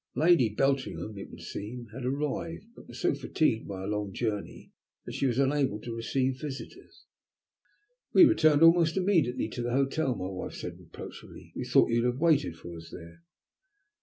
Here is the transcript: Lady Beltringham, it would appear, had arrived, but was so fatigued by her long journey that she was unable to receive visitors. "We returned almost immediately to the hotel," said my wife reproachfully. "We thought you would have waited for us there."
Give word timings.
Lady 0.15 0.49
Beltringham, 0.49 1.15
it 1.15 1.29
would 1.29 1.41
appear, 1.47 1.85
had 1.93 2.05
arrived, 2.07 2.65
but 2.75 2.87
was 2.87 2.99
so 2.99 3.13
fatigued 3.13 3.67
by 3.67 3.81
her 3.81 3.87
long 3.87 4.11
journey 4.11 4.71
that 5.05 5.11
she 5.13 5.27
was 5.27 5.37
unable 5.37 5.79
to 5.79 5.95
receive 5.95 6.41
visitors. 6.41 7.05
"We 8.11 8.25
returned 8.25 8.63
almost 8.63 8.97
immediately 8.97 9.47
to 9.49 9.61
the 9.61 9.73
hotel," 9.73 10.13
said 10.15 10.17
my 10.17 10.27
wife 10.29 10.63
reproachfully. 10.63 11.53
"We 11.55 11.65
thought 11.65 11.91
you 11.91 12.01
would 12.01 12.13
have 12.13 12.19
waited 12.19 12.55
for 12.57 12.75
us 12.75 12.89
there." 12.89 13.21